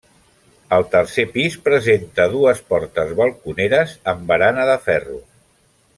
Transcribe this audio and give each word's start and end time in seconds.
El 0.77 0.85
tercer 0.93 1.25
pis 1.35 1.57
presenta 1.67 2.27
dues 2.33 2.63
portes 2.73 3.13
balconeres 3.21 3.95
amb 4.15 4.25
barana 4.33 4.67
de 4.71 4.79
ferro. 4.91 5.25